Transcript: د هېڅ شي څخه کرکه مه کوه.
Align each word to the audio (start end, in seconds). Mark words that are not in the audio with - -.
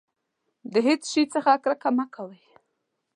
د 0.73 0.75
هېڅ 0.87 1.01
شي 1.11 1.23
څخه 1.33 1.51
کرکه 1.63 1.89
مه 1.97 2.05
کوه. 2.13 2.35